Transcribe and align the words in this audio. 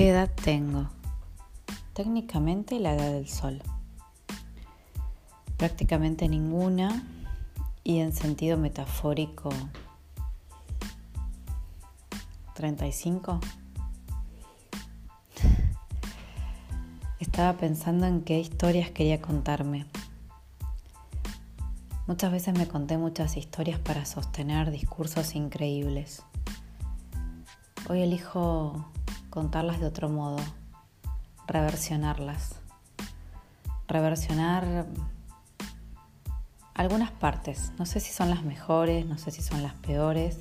¿Qué 0.00 0.08
edad 0.08 0.30
tengo? 0.30 0.88
Técnicamente 1.92 2.80
la 2.80 2.94
edad 2.94 3.12
del 3.12 3.28
sol. 3.28 3.62
Prácticamente 5.58 6.26
ninguna 6.26 7.04
y 7.84 7.98
en 7.98 8.14
sentido 8.14 8.56
metafórico 8.56 9.50
35. 12.54 13.40
Estaba 17.18 17.58
pensando 17.58 18.06
en 18.06 18.22
qué 18.22 18.40
historias 18.40 18.90
quería 18.90 19.20
contarme. 19.20 19.84
Muchas 22.06 22.32
veces 22.32 22.56
me 22.56 22.66
conté 22.66 22.96
muchas 22.96 23.36
historias 23.36 23.78
para 23.78 24.06
sostener 24.06 24.70
discursos 24.70 25.34
increíbles. 25.34 26.22
Hoy 27.90 28.00
elijo 28.00 28.86
contarlas 29.30 29.80
de 29.80 29.86
otro 29.86 30.08
modo, 30.08 30.38
reversionarlas. 31.46 32.56
Reversionar 33.88 34.86
algunas 36.74 37.10
partes, 37.10 37.72
no 37.78 37.86
sé 37.86 38.00
si 38.00 38.12
son 38.12 38.30
las 38.30 38.42
mejores, 38.42 39.06
no 39.06 39.18
sé 39.18 39.30
si 39.30 39.42
son 39.42 39.62
las 39.62 39.74
peores, 39.74 40.38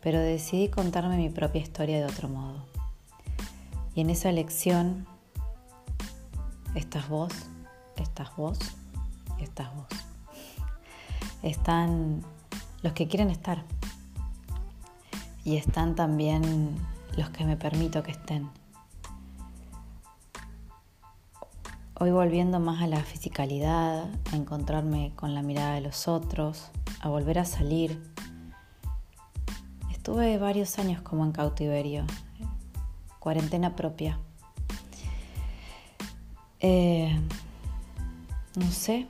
pero 0.00 0.18
decidí 0.20 0.68
contarme 0.68 1.16
mi 1.16 1.28
propia 1.30 1.60
historia 1.60 1.98
de 1.98 2.04
otro 2.04 2.28
modo. 2.28 2.64
Y 3.94 4.00
en 4.00 4.10
esa 4.10 4.28
elección 4.28 5.06
estás 6.74 7.08
vos, 7.08 7.32
estás 7.96 8.34
vos, 8.36 8.58
estás 9.40 9.74
vos. 9.74 9.86
Están 11.42 12.22
los 12.82 12.92
que 12.92 13.08
quieren 13.08 13.30
estar 13.30 13.62
y 15.44 15.56
están 15.56 15.94
también 15.94 16.76
los 17.16 17.30
que 17.30 17.44
me 17.44 17.56
permito 17.56 18.02
que 18.02 18.12
estén. 18.12 18.50
Hoy 21.98 22.10
volviendo 22.10 22.60
más 22.60 22.82
a 22.82 22.86
la 22.86 23.02
fisicalidad, 23.02 24.04
a 24.32 24.36
encontrarme 24.36 25.12
con 25.16 25.34
la 25.34 25.40
mirada 25.40 25.74
de 25.74 25.80
los 25.80 26.08
otros, 26.08 26.70
a 27.00 27.08
volver 27.08 27.38
a 27.38 27.46
salir. 27.46 28.02
Estuve 29.90 30.36
varios 30.36 30.78
años 30.78 31.00
como 31.00 31.24
en 31.24 31.32
cautiverio, 31.32 32.04
cuarentena 33.18 33.74
propia. 33.74 34.18
Eh, 36.60 37.18
no 38.56 38.70
sé, 38.70 39.06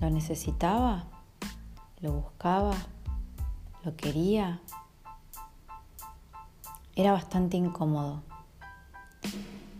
lo 0.00 0.08
necesitaba, 0.08 1.04
lo 2.00 2.12
buscaba, 2.12 2.74
lo 3.84 3.94
quería. 3.94 4.60
Era 6.96 7.12
bastante 7.12 7.58
incómodo, 7.58 8.22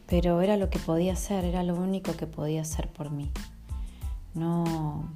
pero 0.07 0.43
era 0.43 0.59
lo 0.59 0.69
que 0.69 0.79
podía 0.79 1.15
hacer, 1.15 1.47
era 1.47 1.63
lo 1.63 1.75
único 1.75 2.15
que 2.15 2.27
podía 2.27 2.61
hacer 2.61 2.93
por 2.93 3.11
mí. 3.11 3.31
No, 4.35 5.09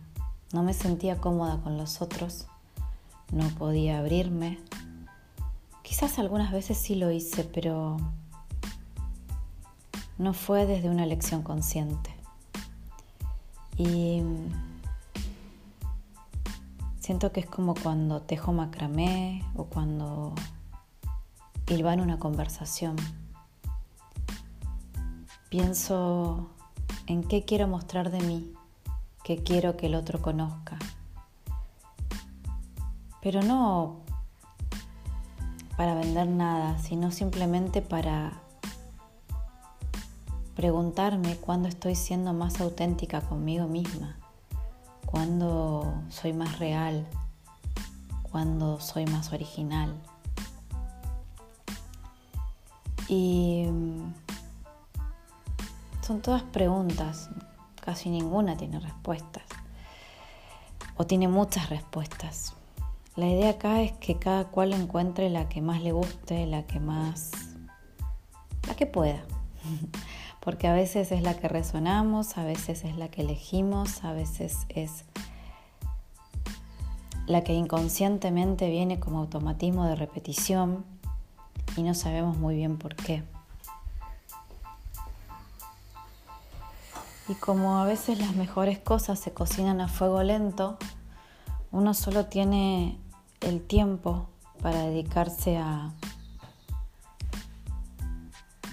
no 0.55 0.62
me 0.62 0.73
sentía 0.73 1.19
cómoda 1.19 1.61
con 1.62 1.77
los 1.77 2.01
otros, 2.01 2.47
no 3.31 3.47
podía 3.51 3.98
abrirme. 3.98 4.59
Quizás 5.83 6.19
algunas 6.19 6.53
veces 6.53 6.79
sí 6.79 6.95
lo 6.95 7.11
hice, 7.11 7.45
pero 7.45 7.98
no 10.17 10.33
fue 10.33 10.64
desde 10.64 10.89
una 10.89 11.05
elección 11.05 11.42
consciente. 11.42 12.14
Y 13.77 14.23
siento 16.98 17.31
que 17.31 17.41
es 17.41 17.47
como 17.47 17.75
cuando 17.75 18.23
tejo 18.23 18.55
macramé 18.55 19.45
o 19.55 19.64
cuando 19.64 20.35
en 21.71 22.01
una 22.01 22.19
conversación. 22.19 22.97
Pienso 25.51 26.51
en 27.07 27.23
qué 27.23 27.45
quiero 27.45 27.69
mostrar 27.69 28.11
de 28.11 28.20
mí, 28.20 28.53
qué 29.23 29.45
quiero 29.45 29.77
que 29.77 29.86
el 29.86 29.95
otro 29.95 30.20
conozca. 30.20 30.79
Pero 33.23 33.42
no 33.42 34.01
para 35.77 35.95
vender 35.95 36.27
nada, 36.27 36.77
sino 36.79 37.13
simplemente 37.13 37.83
para 37.83 38.41
preguntarme 40.57 41.36
cuándo 41.36 41.69
estoy 41.69 41.95
siendo 41.95 42.33
más 42.33 42.61
auténtica 42.61 43.20
conmigo 43.20 43.69
misma, 43.69 44.17
cuándo 45.07 46.03
soy 46.09 46.33
más 46.33 46.59
real, 46.59 47.07
cuándo 48.23 48.80
soy 48.80 49.07
más 49.07 49.33
original. 49.33 49.95
Y 53.11 53.65
mm, 53.69 54.15
son 56.01 56.23
todas 56.23 56.45
preguntas, 56.45 57.29
casi 57.81 58.09
ninguna 58.09 58.57
tiene 58.57 58.79
respuestas. 58.79 59.43
O 60.97 61.05
tiene 61.05 61.27
muchas 61.27 61.71
respuestas. 61.71 62.55
La 63.17 63.27
idea 63.27 63.51
acá 63.51 63.83
es 63.83 63.91
que 63.95 64.21
cada 64.21 64.45
cual 64.45 64.73
encuentre 64.73 65.29
la 65.29 65.48
que 65.48 65.61
más 65.61 65.83
le 65.83 65.91
guste, 65.91 66.47
la 66.47 66.63
que 66.69 66.79
más... 66.79 67.33
la 68.69 68.77
que 68.77 68.87
pueda. 68.87 69.25
Porque 70.41 70.69
a 70.69 70.73
veces 70.73 71.11
es 71.11 71.23
la 71.23 71.35
que 71.35 71.48
resonamos, 71.48 72.39
a 72.39 72.45
veces 72.45 72.85
es 72.85 72.97
la 72.97 73.09
que 73.09 73.23
elegimos, 73.23 74.05
a 74.05 74.13
veces 74.13 74.67
es 74.69 75.05
la 77.27 77.42
que 77.42 77.55
inconscientemente 77.55 78.71
viene 78.71 79.01
como 79.01 79.19
automatismo 79.19 79.85
de 79.87 79.97
repetición 79.97 80.85
y 81.80 81.83
no 81.83 81.95
sabemos 81.95 82.36
muy 82.36 82.57
bien 82.57 82.77
por 82.77 82.95
qué. 82.95 83.24
Y 87.27 87.35
como 87.36 87.79
a 87.79 87.86
veces 87.86 88.18
las 88.18 88.35
mejores 88.36 88.79
cosas 88.79 89.18
se 89.18 89.33
cocinan 89.33 89.80
a 89.80 89.89
fuego 89.89 90.23
lento, 90.23 90.77
uno 91.73 91.95
solo 91.95 92.27
tiene 92.27 92.98
el 93.41 93.63
tiempo 93.63 94.29
para 94.61 94.83
dedicarse 94.83 95.57
a 95.57 95.95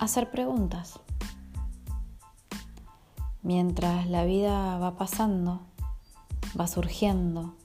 hacer 0.02 0.30
preguntas. 0.30 1.00
Mientras 3.42 4.08
la 4.08 4.26
vida 4.26 4.78
va 4.80 4.98
pasando, 4.98 5.62
va 6.60 6.68
surgiendo 6.68 7.56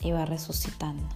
y 0.00 0.12
va 0.12 0.26
resucitando. 0.26 1.08